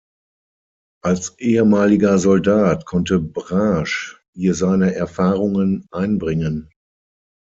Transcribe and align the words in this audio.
Als 1.03 1.35
ehemaliger 1.37 2.17
Soldat 2.17 2.87
konnte 2.87 3.19
Braasch 3.19 4.19
hier 4.33 4.55
seine 4.55 4.95
Erfahrungen 4.95 5.85
einbringen. 5.91 6.71